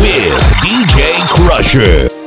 [0.00, 2.17] with DJ Crusher.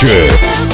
[0.00, 0.69] Future.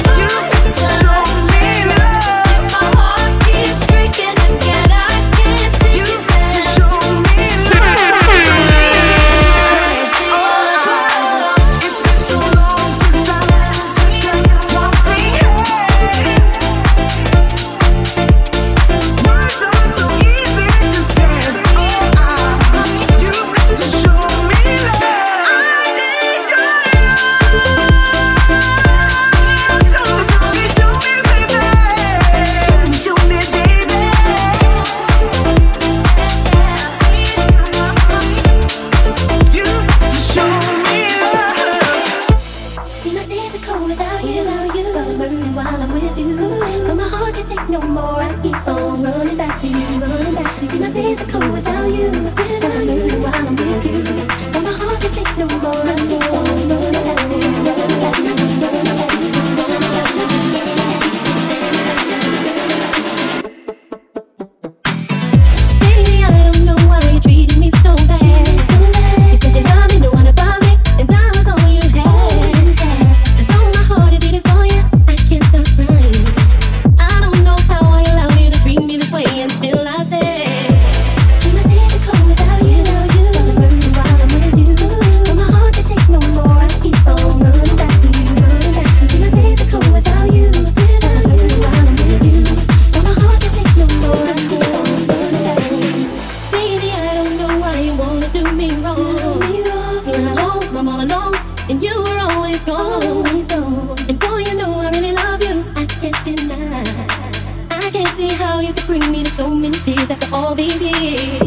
[108.87, 111.46] bring me to so many tears after all these years.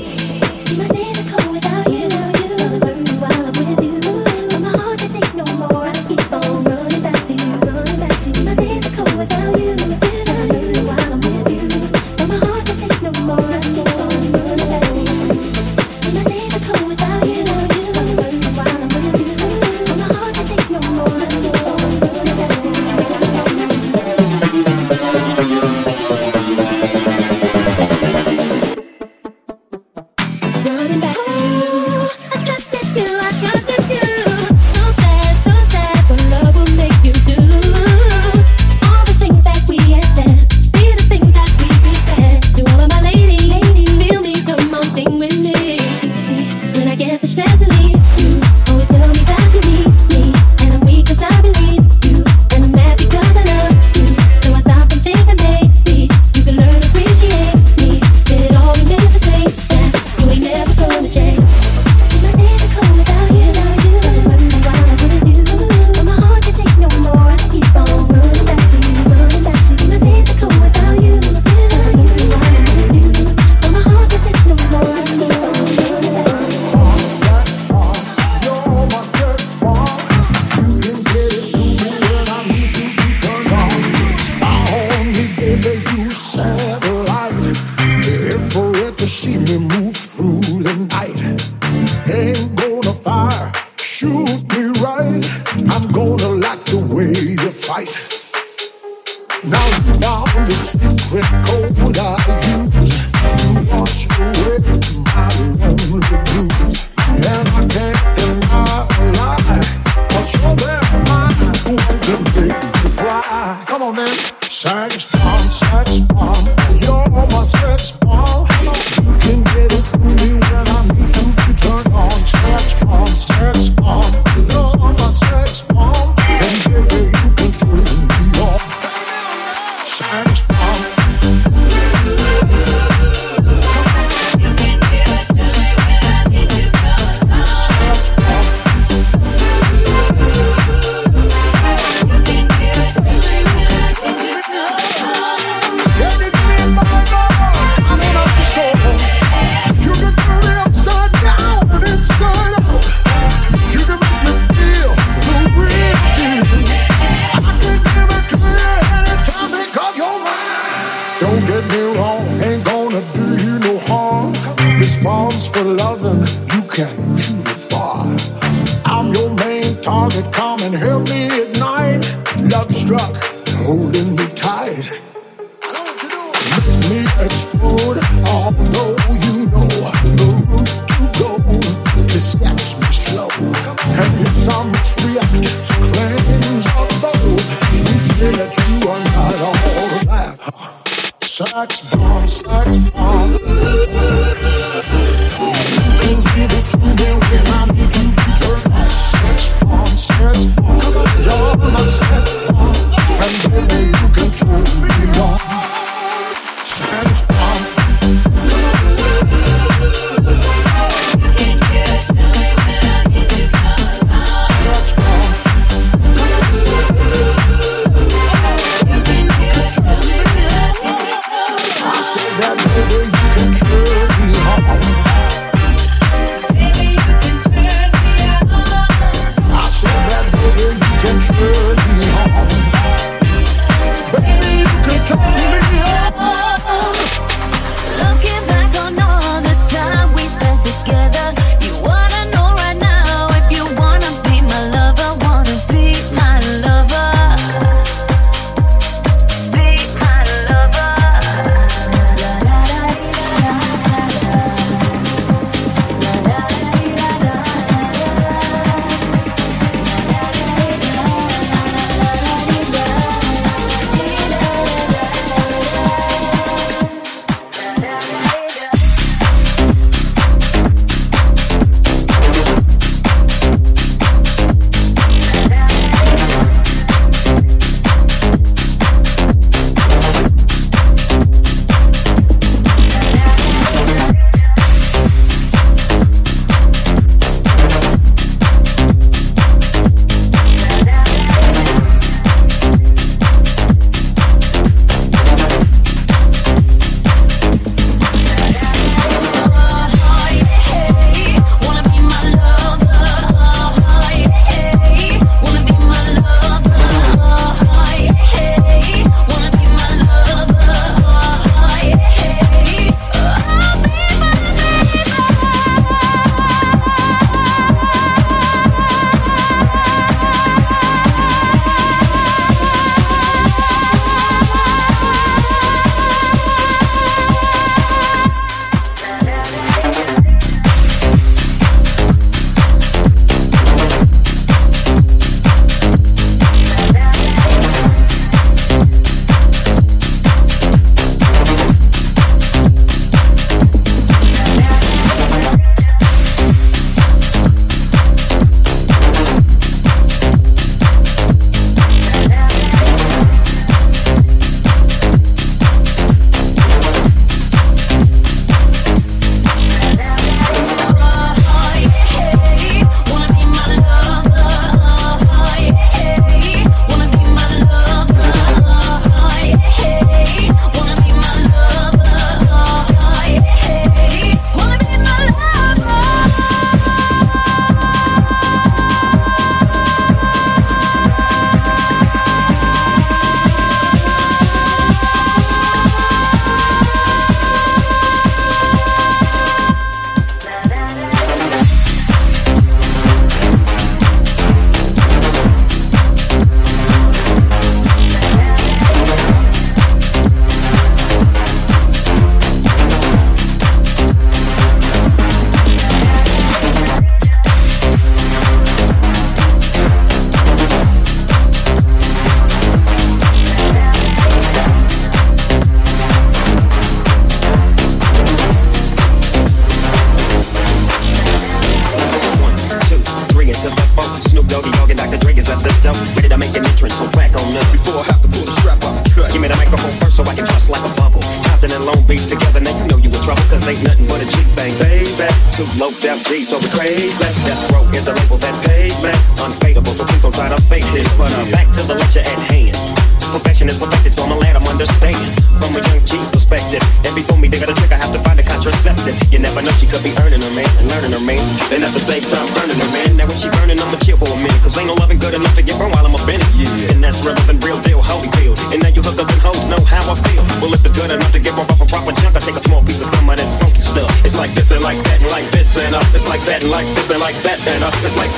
[445.71, 446.83] from a young G's perspective.
[447.07, 449.15] And before me dig out a trick, I have to find a contraceptive.
[449.31, 451.41] You never know, she could be earning her man and learning her man.
[451.71, 453.15] and at the same time, burning her man.
[453.15, 454.59] Now when she burning, I'ma chill for a minute.
[454.67, 456.51] Cause ain't no loving good enough to get burned while I'm up in it.
[456.59, 456.91] Yeah.
[456.93, 458.59] And that's rather than real deal, holy feel.
[458.75, 460.43] And now you hookers and hoes know how I feel.
[460.59, 462.83] Well, if it's good enough to get off a proper chunk, I take a small
[462.83, 464.11] piece of some of that funky stuff.
[464.27, 466.03] It's like this and like that and like this and up.
[466.03, 467.95] Uh, it's like that and like this and like that and up.
[467.95, 468.33] Uh, it's like.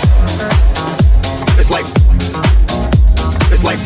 [1.56, 1.88] It's like.
[3.48, 3.80] It's like.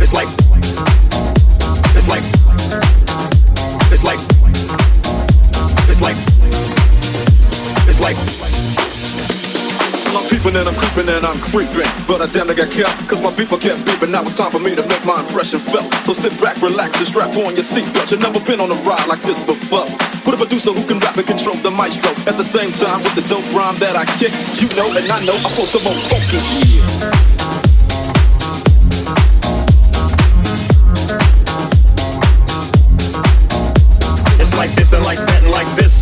[0.00, 0.47] It's like
[3.90, 4.20] It's like,
[5.88, 6.16] it's like,
[7.88, 8.16] it's like.
[10.16, 13.20] I'm peeping and I'm creeping and I'm creeping, but I damn near got kept, cause
[13.20, 14.10] my people kept beeping.
[14.10, 15.92] Now it's time for me to make my impression felt.
[16.04, 18.10] So sit back, relax, and strap on your seatbelt.
[18.10, 19.88] You've never been on a ride like this before.
[20.24, 22.10] Put a producer who can rap and control the maestro.
[22.28, 25.20] At the same time, with the dope rhyme that I kick, you know and I
[25.24, 26.40] know I pull some more funky.
[26.44, 27.67] Yeah.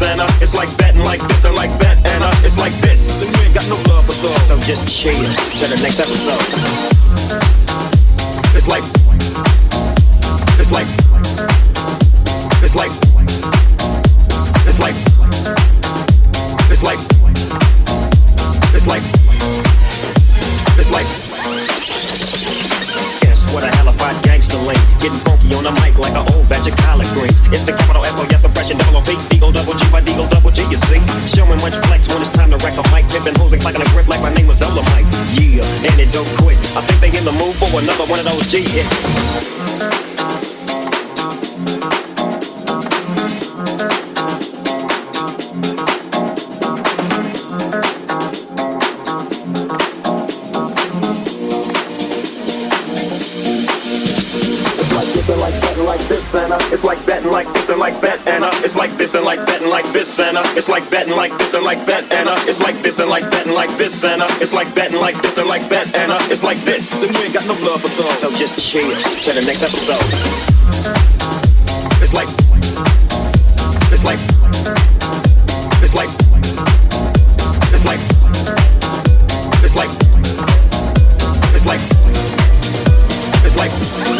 [0.02, 2.24] And like this and uh, it's like that and like this and like that and
[2.24, 3.22] uh, it's like this.
[3.22, 4.42] And you ain't got no love for those.
[4.46, 6.40] So just chill to the next episode.
[8.54, 8.84] It's like,
[10.58, 10.86] it's like,
[12.62, 12.90] it's like,
[14.66, 14.96] it's like,
[16.72, 17.00] it's like,
[18.74, 19.02] it's like,
[20.78, 21.06] it's like.
[23.22, 24.35] Guess what a hellified gangster link.
[25.06, 27.38] Getting funky on the mic like an old batch of collard greens.
[27.54, 30.00] It's the capital S O S oppression, double O P, D O double G by
[30.02, 30.66] D O double G.
[30.66, 30.98] You see,
[31.30, 33.06] showing much flex when it's time to wreck a mic.
[33.14, 35.06] Pimping hoes and clacking a grip like my name was Dolomite.
[35.38, 36.58] Yeah, and it don't quit.
[36.74, 40.15] I think they in the mood for another one of those G hits.
[58.76, 61.36] Like this and like that and like this and uh, it's like that and like
[61.38, 64.04] this and like that and uh, it's like this and like that and like this
[64.04, 66.58] and uh, it's like that and like this and like that and uh, it's like
[66.58, 67.02] this.
[67.02, 68.18] And you ain't got no love for those.
[68.18, 70.02] So just chill to the next episode.
[72.02, 72.28] It's like,
[73.90, 74.20] it's like,
[75.82, 76.10] it's like,
[77.72, 78.00] it's like,
[79.64, 79.90] it's like,
[81.54, 81.80] it's like,
[83.44, 84.15] it's like.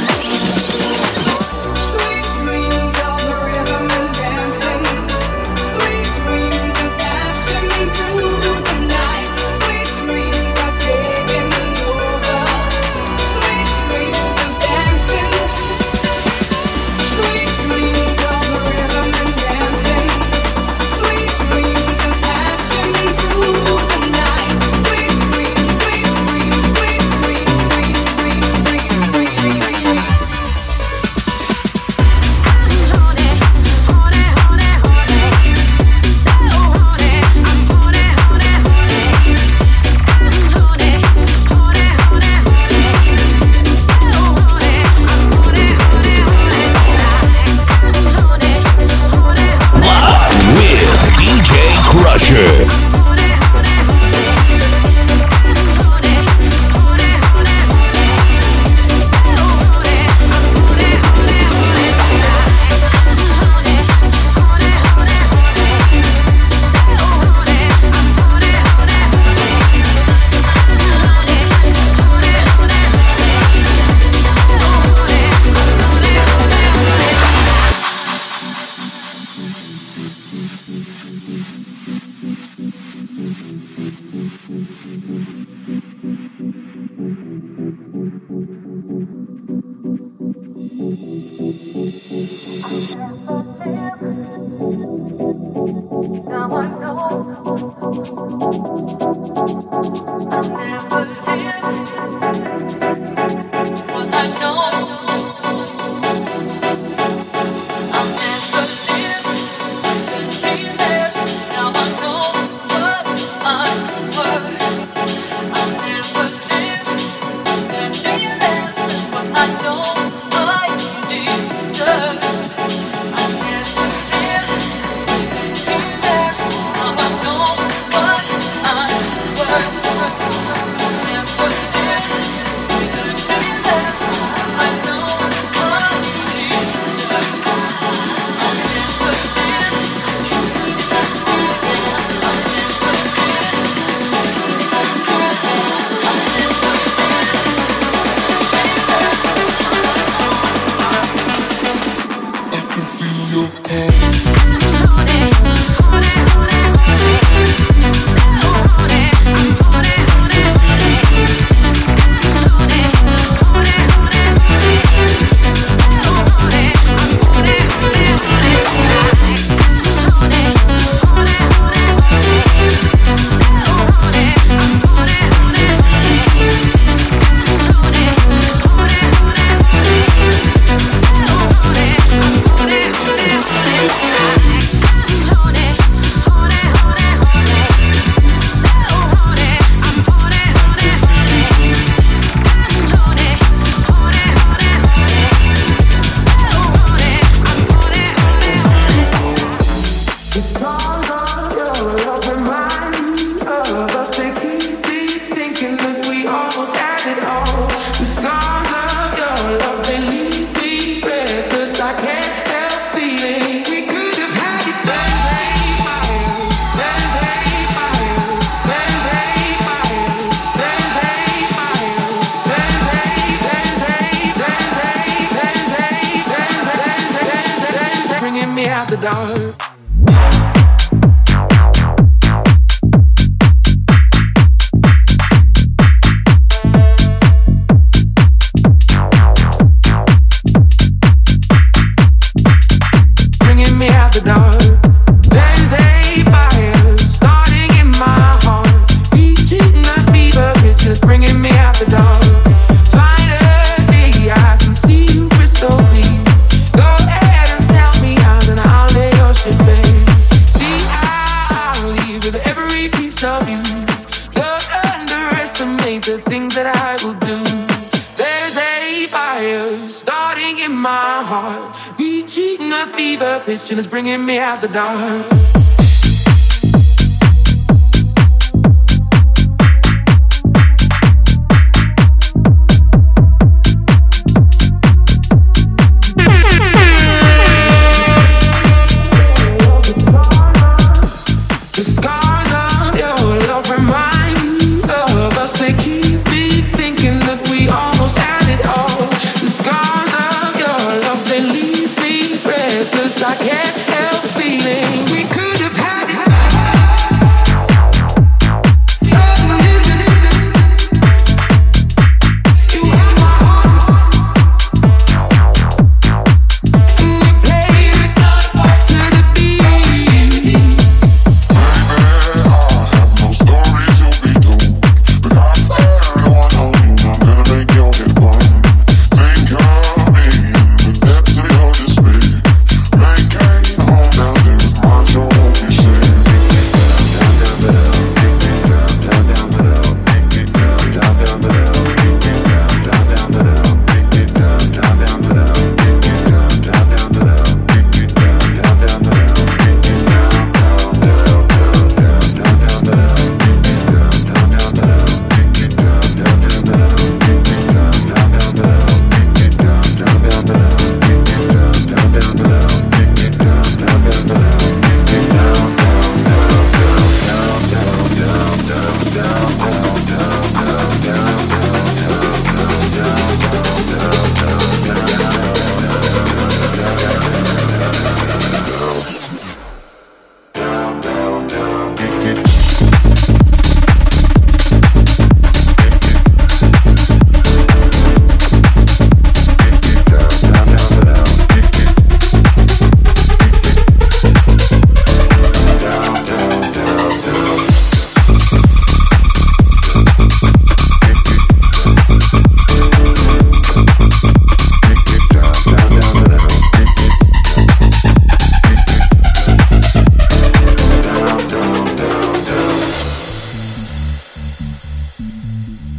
[303.28, 303.85] I can't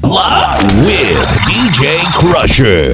[0.08, 2.94] Live with DJ Crusher.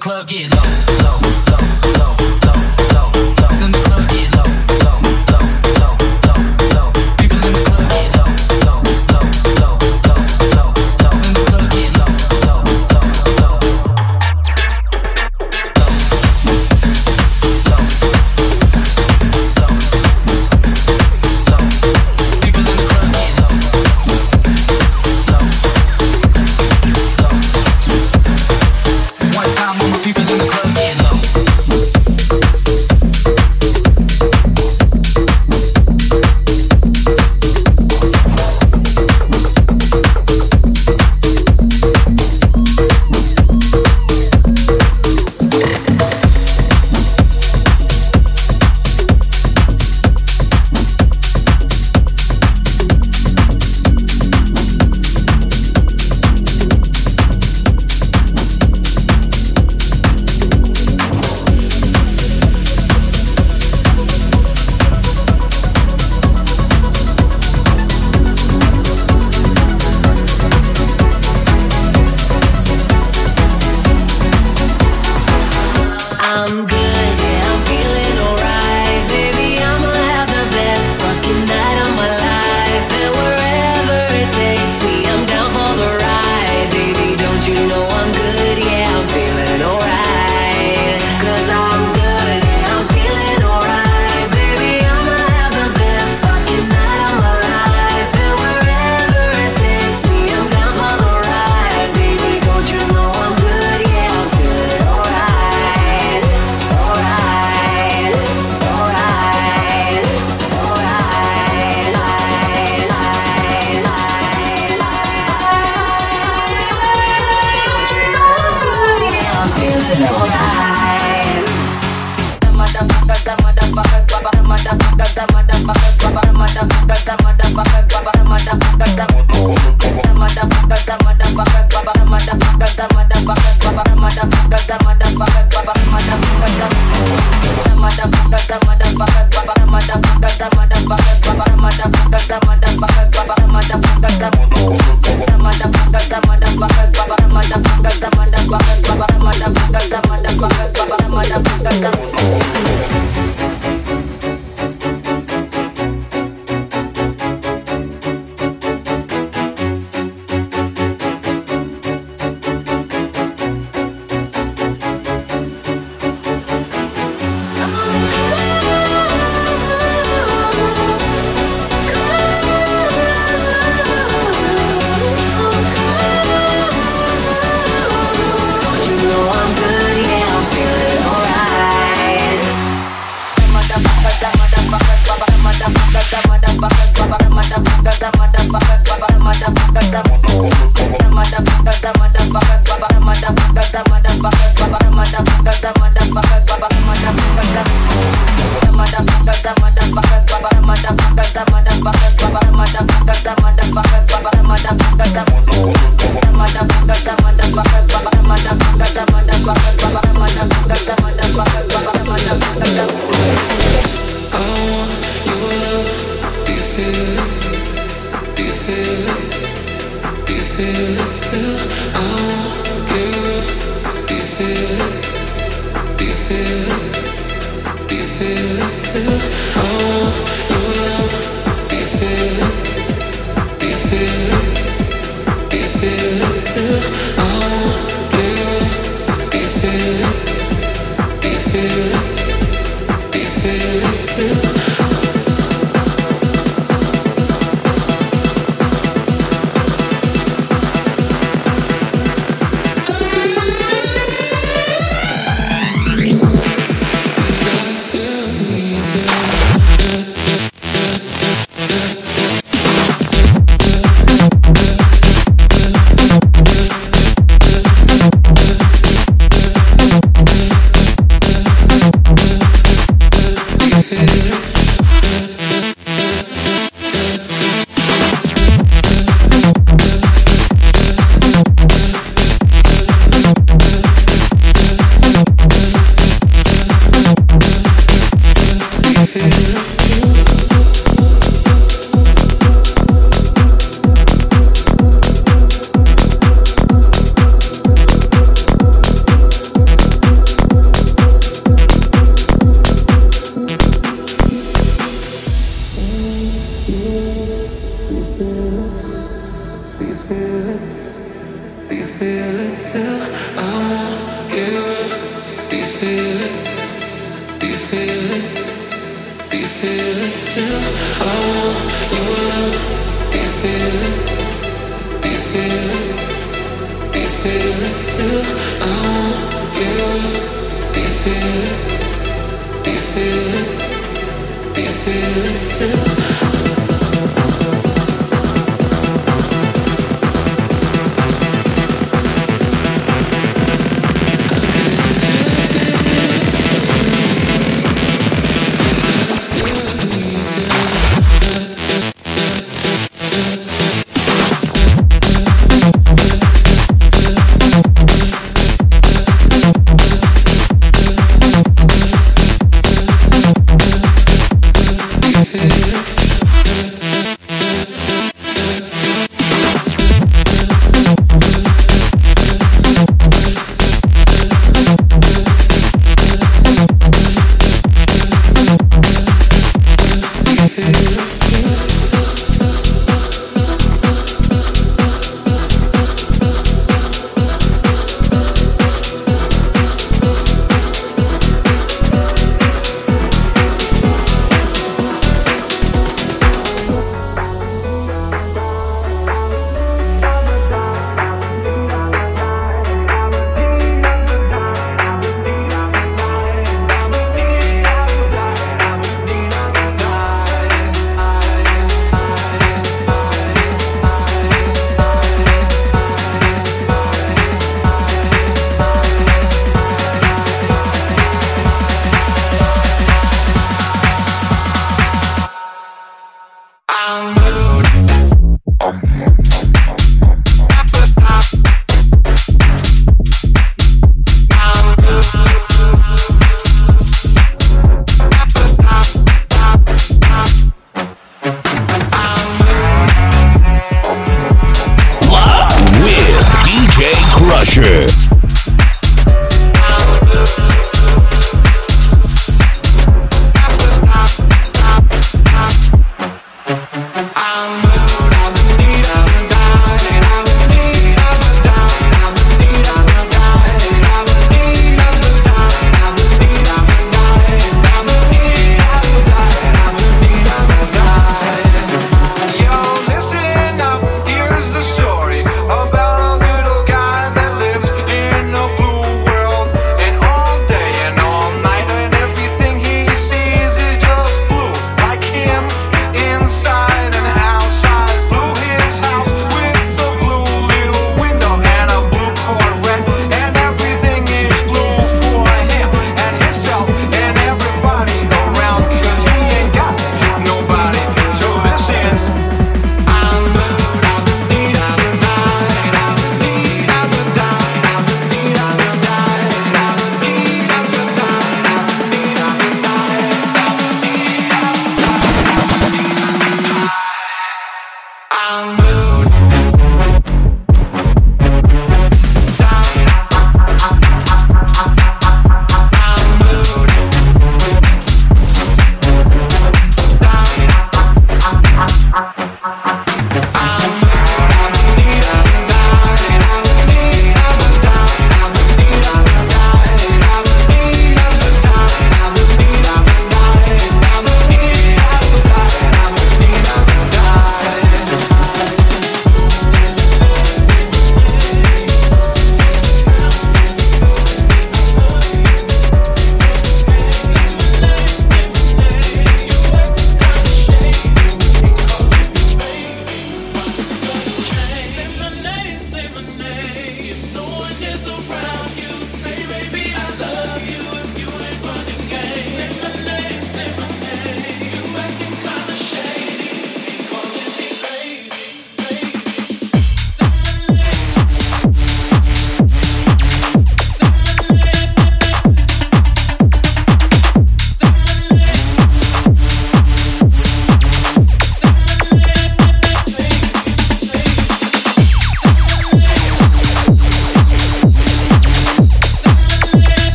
[0.00, 0.59] club get low,